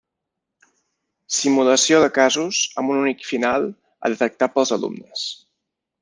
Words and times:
Simulació 1.39 1.99
de 2.05 2.09
casos 2.15 2.61
amb 2.83 2.93
un 2.95 3.01
únic 3.05 3.21
final 3.33 3.67
a 4.07 4.11
detectar 4.17 4.49
pels 4.55 4.73
alumnes. 4.79 5.27